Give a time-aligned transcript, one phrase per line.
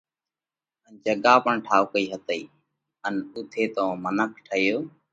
[0.85, 2.41] ان جڳا پڻ جوم ٺائُوڪئي هتئي
[3.07, 4.77] ان اُوٿئہ تون منک ٺيو